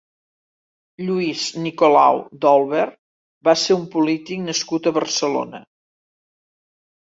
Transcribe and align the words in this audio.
Lluís 1.09 1.43
Nicolau 1.65 2.21
d'Olwer 2.45 2.85
va 3.49 3.55
ser 3.65 3.77
un 3.77 3.85
polític 3.97 4.43
nascut 4.47 4.91
a 4.93 4.97
Barcelona. 4.97 5.63